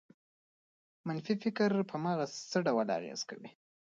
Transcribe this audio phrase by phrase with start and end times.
[1.07, 3.49] منفي فکر په مغز څه ډول اغېز کوي؟